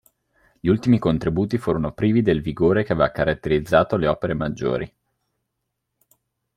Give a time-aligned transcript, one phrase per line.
[0.59, 4.95] Gli ultimi contributi furono privi del vigore che aveva caratterizzato le opere maggiori.